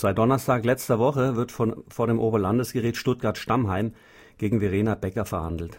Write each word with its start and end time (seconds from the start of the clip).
Seit 0.00 0.16
Donnerstag 0.16 0.64
letzter 0.64 0.98
Woche 0.98 1.36
wird 1.36 1.52
von, 1.52 1.84
vor 1.90 2.06
dem 2.06 2.20
Oberlandesgericht 2.20 2.96
Stuttgart-Stammheim 2.96 3.92
gegen 4.38 4.60
Verena 4.60 4.94
Becker 4.94 5.26
verhandelt. 5.26 5.78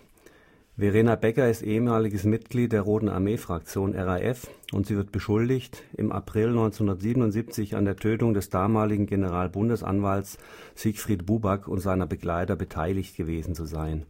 Verena 0.78 1.16
Becker 1.16 1.50
ist 1.50 1.64
ehemaliges 1.64 2.24
Mitglied 2.24 2.72
der 2.72 2.84
Roten 2.84 3.10
Armee-Fraktion 3.10 3.96
RAF 3.96 4.48
und 4.74 4.86
sie 4.86 4.96
wird 4.96 5.12
beschuldigt, 5.12 5.82
im 5.98 6.12
April 6.12 6.50
1977 6.50 7.76
an 7.76 7.86
der 7.86 7.96
Tötung 7.96 8.36
des 8.36 8.52
damaligen 8.52 9.08
Generalbundesanwalts 9.08 10.38
Siegfried 10.76 11.26
Buback 11.26 11.68
und 11.68 11.80
seiner 11.80 12.06
Begleiter 12.06 12.56
beteiligt 12.56 13.18
gewesen 13.18 13.56
zu 13.56 13.66
sein. 13.66 14.06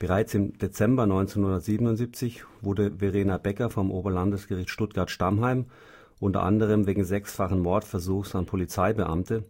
Bereits 0.00 0.34
im 0.34 0.58
Dezember 0.58 1.04
1977 1.04 2.44
wurde 2.60 2.92
Verena 2.98 3.38
Becker 3.38 3.70
vom 3.70 3.90
Oberlandesgericht 3.90 4.68
Stuttgart-Stammheim 4.68 5.64
unter 6.22 6.44
anderem 6.44 6.86
wegen 6.86 7.04
sechsfachen 7.04 7.58
Mordversuchs 7.58 8.36
an 8.36 8.46
Polizeibeamte 8.46 9.42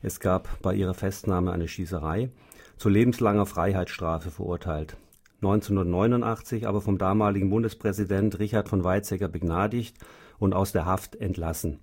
(es 0.00 0.20
gab 0.20 0.62
bei 0.62 0.74
ihrer 0.74 0.94
Festnahme 0.94 1.50
eine 1.50 1.66
Schießerei) 1.66 2.30
zu 2.76 2.88
lebenslanger 2.88 3.46
Freiheitsstrafe 3.46 4.30
verurteilt 4.30 4.96
1989 5.42 6.68
aber 6.68 6.82
vom 6.82 6.98
damaligen 6.98 7.50
Bundespräsident 7.50 8.38
Richard 8.38 8.68
von 8.68 8.84
Weizsäcker 8.84 9.26
begnadigt 9.26 9.96
und 10.38 10.54
aus 10.54 10.70
der 10.70 10.86
Haft 10.86 11.16
entlassen. 11.16 11.80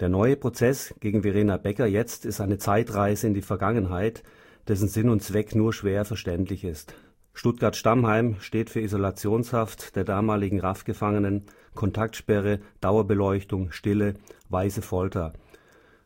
Der 0.00 0.10
neue 0.10 0.36
Prozess 0.36 0.94
gegen 1.00 1.22
Verena 1.22 1.56
Becker 1.56 1.86
jetzt 1.86 2.26
ist 2.26 2.40
eine 2.40 2.58
Zeitreise 2.58 3.28
in 3.28 3.34
die 3.34 3.42
Vergangenheit, 3.42 4.24
dessen 4.68 4.88
Sinn 4.88 5.08
und 5.08 5.22
Zweck 5.22 5.54
nur 5.54 5.72
schwer 5.72 6.04
verständlich 6.04 6.64
ist. 6.64 6.94
Stuttgart-Stammheim 7.34 8.36
steht 8.40 8.70
für 8.70 8.80
Isolationshaft 8.80 9.96
der 9.96 10.04
damaligen 10.04 10.60
RAF-Gefangenen, 10.60 11.46
Kontaktsperre, 11.74 12.60
Dauerbeleuchtung, 12.80 13.72
Stille, 13.72 14.14
weiße 14.48 14.82
Folter. 14.82 15.32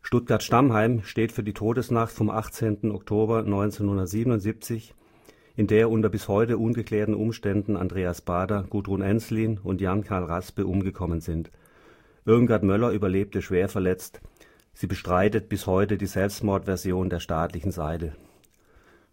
Stuttgart-Stammheim 0.03 1.03
steht 1.03 1.33
für 1.33 1.43
die 1.43 1.55
Todesnacht 1.55 2.13
vom 2.13 2.31
18. 2.31 2.93
Oktober 2.93 3.39
1977 3.39 4.95
in 5.57 5.67
der 5.67 5.91
unter 5.91 6.11
bis 6.11 6.29
heute 6.29 6.59
ungeklärten 6.59 7.15
Umständen 7.15 7.77
Andreas 7.77 8.21
Bader, 8.21 8.67
Gudrun 8.69 9.01
Enslin 9.01 9.59
und 9.59 9.81
Jan-Karl 9.81 10.25
Raspe 10.25 10.67
umgekommen 10.67 11.21
sind. 11.21 11.51
Irmgard 12.27 12.63
Möller 12.63 12.91
überlebte 12.91 13.41
schwer 13.41 13.71
verletzt. 13.71 14.21
Sie 14.75 14.87
bestreitet 14.87 15.49
bis 15.49 15.67
heute 15.67 15.97
die 15.97 16.07
Selbstmordversion 16.07 17.09
der 17.09 17.21
staatlichen 17.21 17.71
Seite. 17.73 18.13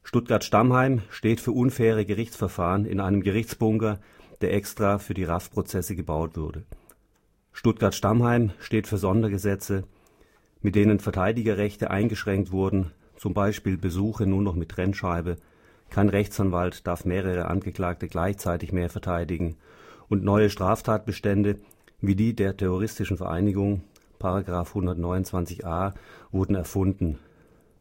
Stuttgart-Stammheim 0.04 1.02
steht 1.10 1.40
für 1.40 1.52
unfaire 1.52 2.06
Gerichtsverfahren 2.06 2.86
in 2.86 3.00
einem 3.00 3.22
Gerichtsbunker, 3.22 4.00
der 4.42 4.54
extra 4.54 4.98
für 4.98 5.14
die 5.14 5.24
RAF-Prozesse 5.24 5.96
gebaut 5.96 6.38
wurde. 6.38 6.64
Stuttgart-Stammheim 7.52 8.52
steht 8.60 8.88
für 8.88 8.98
Sondergesetze, 8.98 9.84
mit 10.62 10.76
denen 10.76 11.00
Verteidigerrechte 11.00 11.92
eingeschränkt 11.92 12.52
wurden, 12.52 12.92
zum 13.16 13.34
Beispiel 13.34 13.78
Besuche 13.78 14.26
nur 14.26 14.42
noch 14.42 14.56
mit 14.56 14.70
Trennscheibe 14.70 15.38
kein 15.94 16.10
Rechtsanwalt 16.10 16.88
darf 16.88 17.06
mehrere 17.06 17.46
Angeklagte 17.46 18.08
gleichzeitig 18.08 18.72
mehr 18.72 18.90
verteidigen, 18.90 19.58
und 20.10 20.24
neue 20.24 20.50
Straftatbestände 20.50 21.60
wie 22.02 22.16
die 22.16 22.36
der 22.36 22.58
terroristischen 22.58 23.16
Vereinigung(§ 23.16 23.84
129a) 24.44 25.94
wurden 26.32 26.56
erfunden. 26.56 27.20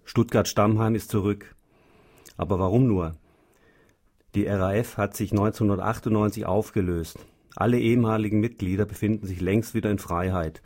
Stuttgart-Stammheim 0.04 0.94
ist 0.94 1.10
zurück. 1.10 1.54
Aber 2.36 2.58
warum 2.58 2.86
nur? 2.86 3.14
Die 4.34 4.46
RAF 4.46 4.96
hat 4.96 5.16
sich 5.16 5.32
1998 5.32 6.46
aufgelöst. 6.46 7.18
Alle 7.54 7.78
ehemaligen 7.78 8.40
Mitglieder 8.40 8.86
befinden 8.86 9.26
sich 9.26 9.40
längst 9.40 9.74
wieder 9.74 9.90
in 9.90 9.98
Freiheit. 9.98 10.62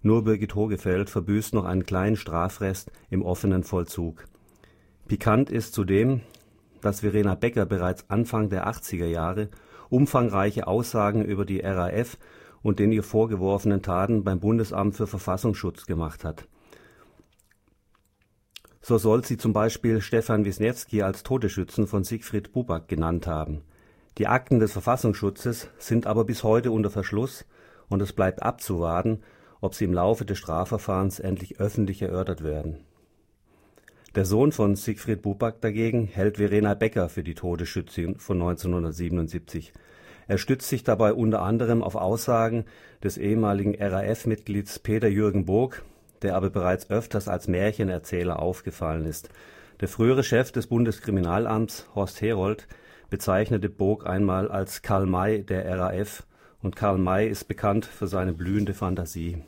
Nur 0.00 0.24
Birgit 0.24 0.54
Hogefeld 0.54 1.10
verbüßt 1.10 1.54
noch 1.54 1.64
einen 1.64 1.84
kleinen 1.84 2.16
Strafrest 2.16 2.90
im 3.10 3.22
offenen 3.22 3.64
Vollzug. 3.64 4.24
Pikant 5.06 5.50
ist 5.50 5.74
zudem 5.74 6.22
dass 6.82 7.00
Verena 7.00 7.34
Becker 7.34 7.64
bereits 7.64 8.10
Anfang 8.10 8.50
der 8.50 8.68
80er 8.68 9.06
Jahre 9.06 9.48
umfangreiche 9.88 10.66
Aussagen 10.66 11.24
über 11.24 11.46
die 11.46 11.60
RAF 11.60 12.18
und 12.62 12.78
den 12.78 12.92
ihr 12.92 13.02
vorgeworfenen 13.02 13.82
Taten 13.82 14.24
beim 14.24 14.40
Bundesamt 14.40 14.96
für 14.96 15.06
Verfassungsschutz 15.06 15.86
gemacht 15.86 16.24
hat. 16.24 16.48
So 18.82 18.98
soll 18.98 19.24
sie 19.24 19.38
zum 19.38 19.52
Beispiel 19.52 20.00
Stefan 20.00 20.44
Wisniewski 20.44 21.02
als 21.02 21.22
Todesschützen 21.22 21.86
von 21.86 22.04
Siegfried 22.04 22.52
Buback 22.52 22.88
genannt 22.88 23.26
haben. 23.26 23.62
Die 24.18 24.26
Akten 24.26 24.58
des 24.58 24.72
Verfassungsschutzes 24.72 25.68
sind 25.78 26.06
aber 26.06 26.24
bis 26.24 26.42
heute 26.42 26.70
unter 26.70 26.90
Verschluss 26.90 27.46
und 27.88 28.02
es 28.02 28.12
bleibt 28.12 28.42
abzuwarten, 28.42 29.22
ob 29.60 29.74
sie 29.74 29.84
im 29.84 29.94
Laufe 29.94 30.24
des 30.24 30.38
Strafverfahrens 30.38 31.20
endlich 31.20 31.60
öffentlich 31.60 32.02
erörtert 32.02 32.42
werden 32.42 32.84
der 34.14 34.26
Sohn 34.26 34.52
von 34.52 34.76
Siegfried 34.76 35.22
Buback 35.22 35.62
dagegen 35.62 36.04
hält 36.04 36.36
Verena 36.36 36.74
Becker 36.74 37.08
für 37.08 37.22
die 37.22 37.34
Todesschützin 37.34 38.16
von 38.18 38.42
1977. 38.42 39.72
Er 40.28 40.36
stützt 40.36 40.68
sich 40.68 40.84
dabei 40.84 41.14
unter 41.14 41.40
anderem 41.40 41.82
auf 41.82 41.94
Aussagen 41.94 42.66
des 43.02 43.16
ehemaligen 43.16 43.74
RAF-Mitglieds 43.74 44.80
Peter-Jürgen 44.80 45.46
Burg, 45.46 45.82
der 46.22 46.36
aber 46.36 46.50
bereits 46.50 46.90
öfters 46.90 47.28
als 47.28 47.48
Märchenerzähler 47.48 48.40
aufgefallen 48.40 49.04
ist. 49.04 49.28
Der 49.80 49.88
frühere 49.88 50.22
Chef 50.22 50.52
des 50.52 50.66
Bundeskriminalamts, 50.66 51.88
Horst 51.94 52.20
Herold, 52.20 52.68
bezeichnete 53.10 53.68
Burg 53.68 54.06
einmal 54.06 54.50
als 54.50 54.82
Karl 54.82 55.06
May 55.06 55.42
der 55.42 55.78
RAF 55.78 56.24
und 56.62 56.76
Karl 56.76 56.98
May 56.98 57.28
ist 57.28 57.48
bekannt 57.48 57.84
für 57.84 58.06
seine 58.06 58.32
blühende 58.32 58.74
Fantasie. 58.74 59.42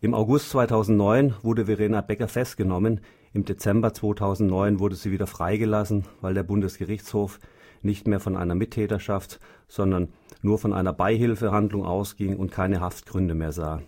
Im 0.00 0.14
August 0.14 0.50
2009 0.50 1.34
wurde 1.42 1.66
Verena 1.66 2.00
Becker 2.00 2.28
festgenommen 2.28 3.00
im 3.34 3.44
Dezember 3.44 3.92
2009 3.92 4.80
wurde 4.80 4.96
sie 4.96 5.10
wieder 5.10 5.26
freigelassen, 5.26 6.06
weil 6.20 6.34
der 6.34 6.42
Bundesgerichtshof 6.42 7.40
nicht 7.82 8.08
mehr 8.08 8.20
von 8.20 8.36
einer 8.36 8.54
Mittäterschaft, 8.54 9.38
sondern 9.68 10.08
nur 10.40 10.58
von 10.58 10.72
einer 10.72 10.92
Beihilfehandlung 10.92 11.84
ausging 11.84 12.36
und 12.36 12.50
keine 12.50 12.80
Haftgründe 12.80 13.34
mehr 13.34 13.52
sah. 13.52 13.82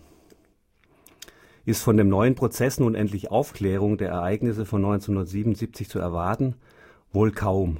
Ist 1.65 1.83
von 1.83 1.97
dem 1.97 2.09
neuen 2.09 2.35
Prozess 2.35 2.79
nun 2.79 2.95
endlich 2.95 3.31
Aufklärung 3.31 3.97
der 3.97 4.09
Ereignisse 4.09 4.65
von 4.65 4.83
1977 4.83 5.89
zu 5.89 5.99
erwarten? 5.99 6.55
Wohl 7.11 7.31
kaum. 7.31 7.77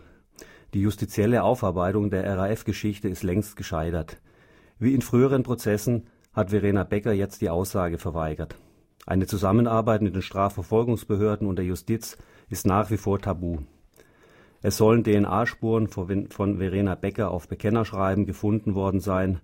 Die 0.73 0.81
justizielle 0.81 1.43
Aufarbeitung 1.43 2.09
der 2.09 2.37
RAF-Geschichte 2.37 3.07
ist 3.07 3.23
längst 3.23 3.55
gescheitert. 3.55 4.17
Wie 4.79 4.93
in 4.93 5.01
früheren 5.01 5.43
Prozessen 5.43 6.07
hat 6.33 6.51
Verena 6.51 6.83
Becker 6.83 7.13
jetzt 7.13 7.41
die 7.41 7.49
Aussage 7.49 7.97
verweigert 7.97 8.55
eine 9.05 9.27
Zusammenarbeit 9.27 10.01
mit 10.01 10.15
den 10.15 10.21
Strafverfolgungsbehörden 10.21 11.47
und 11.47 11.57
der 11.57 11.65
Justiz 11.65 12.17
ist 12.49 12.65
nach 12.65 12.91
wie 12.91 12.97
vor 12.97 13.19
tabu. 13.19 13.59
Es 14.61 14.77
sollen 14.77 15.03
DNA-Spuren 15.03 15.87
von 15.87 16.57
Verena 16.57 16.95
Becker 16.95 17.31
auf 17.31 17.47
Bekennerschreiben 17.47 18.25
gefunden 18.25 18.75
worden 18.75 18.99
sein. 18.99 19.41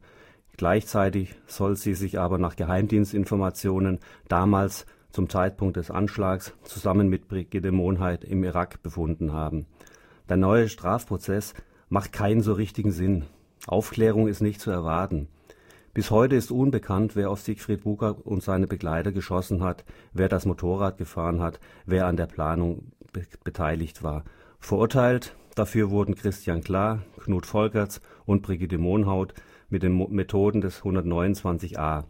Gleichzeitig 0.57 1.35
soll 1.45 1.77
sie 1.77 1.93
sich 1.93 2.19
aber 2.19 2.39
nach 2.39 2.55
Geheimdienstinformationen 2.55 3.99
damals 4.27 4.87
zum 5.11 5.29
Zeitpunkt 5.29 5.77
des 5.77 5.91
Anschlags 5.91 6.53
zusammen 6.63 7.09
mit 7.09 7.27
Brigitte 7.27 7.71
Monheit 7.71 8.23
im 8.23 8.43
Irak 8.43 8.81
befunden 8.81 9.33
haben. 9.33 9.67
Der 10.27 10.37
neue 10.37 10.67
Strafprozess 10.67 11.53
macht 11.89 12.11
keinen 12.11 12.41
so 12.41 12.53
richtigen 12.53 12.91
Sinn. 12.91 13.25
Aufklärung 13.67 14.27
ist 14.27 14.41
nicht 14.41 14.59
zu 14.59 14.71
erwarten. 14.71 15.27
Bis 15.93 16.11
heute 16.11 16.35
ist 16.35 16.51
unbekannt, 16.51 17.15
wer 17.15 17.29
auf 17.29 17.41
Siegfried 17.41 17.83
Bucker 17.83 18.17
und 18.23 18.43
seine 18.43 18.67
Begleiter 18.67 19.11
geschossen 19.11 19.63
hat, 19.63 19.85
wer 20.13 20.27
das 20.27 20.45
Motorrad 20.45 20.97
gefahren 20.97 21.41
hat, 21.41 21.59
wer 21.85 22.07
an 22.07 22.17
der 22.17 22.27
Planung 22.27 22.91
be 23.13 23.25
beteiligt 23.43 24.03
war. 24.03 24.23
Verurteilt 24.59 25.35
dafür 25.55 25.89
wurden 25.89 26.15
Christian 26.15 26.61
Klar, 26.61 27.03
Knut 27.19 27.45
Volkerts 27.45 28.01
und 28.25 28.41
Brigitte 28.41 28.77
Mohnhaut 28.77 29.33
mit 29.69 29.83
den 29.83 29.97
Methoden 30.11 30.61
des 30.61 30.81
129a. 30.81 32.03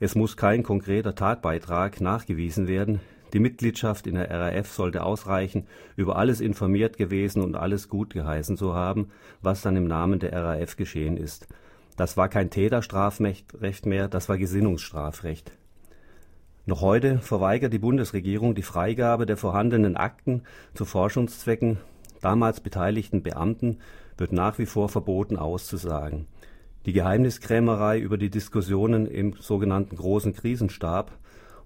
Es 0.00 0.14
muss 0.14 0.36
kein 0.36 0.62
konkreter 0.62 1.14
Tatbeitrag 1.14 2.00
nachgewiesen 2.00 2.66
werden. 2.66 3.00
Die 3.32 3.38
Mitgliedschaft 3.38 4.06
in 4.06 4.16
der 4.16 4.30
RAF 4.30 4.72
sollte 4.72 5.04
ausreichen, 5.04 5.66
über 5.94 6.16
alles 6.16 6.40
informiert 6.40 6.96
gewesen 6.96 7.42
und 7.42 7.54
alles 7.54 7.88
gut 7.88 8.12
geheißen 8.12 8.56
zu 8.56 8.74
haben, 8.74 9.10
was 9.40 9.62
dann 9.62 9.76
im 9.76 9.86
Namen 9.86 10.18
der 10.18 10.32
RAF 10.32 10.76
geschehen 10.76 11.16
ist. 11.16 11.46
Das 11.96 12.16
war 12.16 12.28
kein 12.28 12.50
Täterstrafrecht 12.50 13.86
mehr, 13.86 14.08
das 14.08 14.28
war 14.28 14.38
Gesinnungsstrafrecht. 14.38 15.52
Noch 16.66 16.80
heute 16.80 17.18
verweigert 17.18 17.72
die 17.72 17.78
Bundesregierung 17.78 18.54
die 18.54 18.62
Freigabe 18.62 19.26
der 19.26 19.36
vorhandenen 19.36 19.96
Akten 19.96 20.42
zu 20.74 20.84
Forschungszwecken. 20.84 21.78
Damals 22.20 22.60
beteiligten 22.60 23.22
Beamten 23.22 23.78
wird 24.16 24.32
nach 24.32 24.58
wie 24.58 24.66
vor 24.66 24.88
verboten 24.88 25.36
auszusagen. 25.36 26.26
Die 26.86 26.94
Geheimniskrämerei 26.94 27.98
über 27.98 28.16
die 28.16 28.30
Diskussionen 28.30 29.06
im 29.06 29.34
sogenannten 29.38 29.96
Großen 29.96 30.32
Krisenstab, 30.32 31.12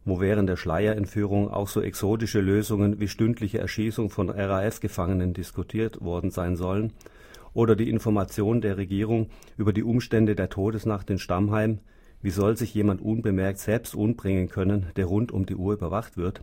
wo 0.04 0.20
während 0.20 0.48
der 0.48 0.56
Schleierentführung 0.56 1.50
auch 1.50 1.68
so 1.68 1.80
exotische 1.80 2.40
Lösungen 2.40 2.98
wie 2.98 3.06
stündliche 3.06 3.58
Erschießung 3.58 4.10
von 4.10 4.28
RAF-Gefangenen 4.28 5.32
diskutiert 5.32 6.00
worden 6.00 6.30
sein 6.30 6.56
sollen, 6.56 6.92
oder 7.52 7.76
die 7.76 7.88
Information 7.88 8.60
der 8.60 8.76
Regierung 8.76 9.28
über 9.56 9.72
die 9.72 9.84
Umstände 9.84 10.34
der 10.34 10.48
Todesnacht 10.48 11.08
in 11.10 11.18
Stammheim, 11.18 11.78
Wie 12.20 12.30
soll 12.30 12.56
sich 12.56 12.74
jemand 12.74 13.00
unbemerkt 13.00 13.58
selbst 13.58 13.94
umbringen 13.94 14.48
können, 14.48 14.86
der 14.96 15.04
rund 15.04 15.30
um 15.30 15.46
die 15.46 15.54
Uhr 15.54 15.74
überwacht 15.74 16.16
wird? 16.16 16.42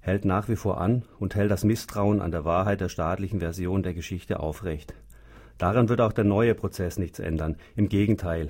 hält 0.00 0.24
nach 0.24 0.48
wie 0.48 0.56
vor 0.56 0.80
an 0.80 1.04
und 1.18 1.34
hält 1.34 1.50
das 1.50 1.64
Misstrauen 1.64 2.20
an 2.20 2.30
der 2.30 2.44
Wahrheit 2.44 2.80
der 2.80 2.88
staatlichen 2.88 3.40
Version 3.40 3.82
der 3.82 3.94
Geschichte 3.94 4.40
aufrecht. 4.40 4.94
Daran 5.58 5.88
wird 5.88 6.00
auch 6.00 6.12
der 6.12 6.24
neue 6.24 6.54
Prozess 6.54 6.98
nichts 6.98 7.18
ändern. 7.18 7.56
Im 7.76 7.88
Gegenteil. 7.88 8.48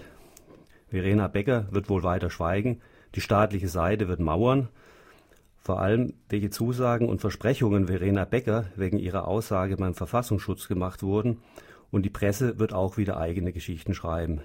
Verena 0.88 1.28
Becker 1.28 1.66
wird 1.70 1.88
wohl 1.88 2.02
weiter 2.02 2.30
schweigen, 2.30 2.80
die 3.14 3.20
staatliche 3.20 3.68
Seite 3.68 4.08
wird 4.08 4.20
mauern. 4.20 4.68
Vor 5.58 5.80
allem, 5.80 6.14
welche 6.28 6.50
Zusagen 6.50 7.08
und 7.08 7.20
Versprechungen 7.20 7.86
Verena 7.86 8.24
Becker 8.24 8.66
wegen 8.76 8.98
ihrer 8.98 9.28
Aussage 9.28 9.76
beim 9.76 9.94
Verfassungsschutz 9.94 10.68
gemacht 10.68 11.02
wurden, 11.02 11.38
und 11.90 12.02
die 12.02 12.10
Presse 12.10 12.58
wird 12.58 12.72
auch 12.72 12.96
wieder 12.96 13.18
eigene 13.18 13.52
Geschichten 13.52 13.94
schreiben. 13.94 14.40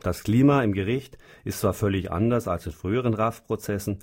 Das 0.00 0.22
Klima 0.22 0.62
im 0.62 0.72
Gericht 0.72 1.18
ist 1.44 1.60
zwar 1.60 1.74
völlig 1.74 2.10
anders 2.10 2.46
als 2.46 2.66
in 2.66 2.72
früheren 2.72 3.14
RAF-Prozessen, 3.14 3.98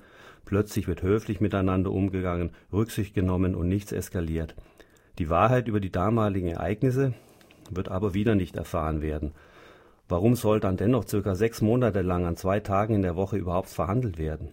plötzlich 0.46 0.88
wird 0.88 1.02
höflich 1.02 1.42
miteinander 1.42 1.92
umgegangen, 1.92 2.52
Rücksicht 2.72 3.14
genommen 3.14 3.56
und 3.56 3.68
nichts 3.68 3.92
eskaliert. 3.92 4.56
Die 5.20 5.30
Wahrheit 5.30 5.68
über 5.68 5.80
die 5.80 5.92
damaligen 5.92 6.48
Ereignisse 6.48 7.14
wird 7.76 7.90
aber 7.90 8.14
wieder 8.14 8.36
nicht 8.36 8.56
erfahren 8.56 9.02
werden. 9.02 9.34
Warum 10.12 10.36
soll 10.36 10.60
dann 10.60 10.76
dennoch 10.76 11.08
circa 11.08 11.36
sechs 11.36 11.62
Monate 11.62 12.02
lang 12.02 12.26
an 12.26 12.36
zwei 12.36 12.60
Tagen 12.60 12.96
in 12.96 13.02
der 13.02 13.16
Woche 13.16 13.38
überhaupt 13.38 13.70
verhandelt 13.70 14.18
werden? 14.18 14.50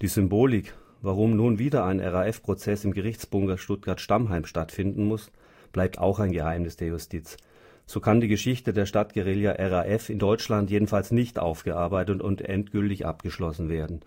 Die 0.00 0.06
Symbolik, 0.06 0.72
warum 1.02 1.36
nun 1.36 1.58
wieder 1.58 1.84
ein 1.84 2.00
RAF-Prozess 2.00 2.84
im 2.84 2.92
Gerichtsbunker 2.92 3.58
Stuttgart-Stammheim 3.58 4.46
stattfinden 4.46 5.04
muss, 5.04 5.30
bleibt 5.72 5.98
auch 5.98 6.20
ein 6.20 6.32
Geheimnis 6.32 6.76
der 6.76 6.88
Justiz. 6.88 7.36
So 7.84 8.00
kann 8.00 8.20
die 8.20 8.28
Geschichte 8.28 8.72
der 8.72 8.86
Stadtguerilla 8.86 9.52
RAF 9.52 10.08
in 10.08 10.18
Deutschland 10.18 10.70
jedenfalls 10.70 11.10
nicht 11.10 11.38
aufgearbeitet 11.38 12.22
und 12.22 12.40
endgültig 12.40 13.06
abgeschlossen 13.06 13.68
werden. 13.68 14.00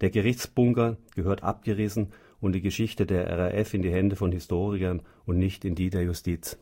Der 0.00 0.10
Gerichtsbunker 0.10 0.96
gehört 1.14 1.42
abgerissen 1.42 2.08
und 2.40 2.52
die 2.52 2.60
Geschichte 2.60 3.06
der 3.06 3.26
RAF 3.38 3.74
in 3.74 3.82
die 3.82 3.92
Hände 3.92 4.16
von 4.16 4.32
Historikern 4.32 5.02
und 5.26 5.38
nicht 5.38 5.64
in 5.64 5.74
die 5.74 5.90
der 5.90 6.02
Justiz 6.02 6.58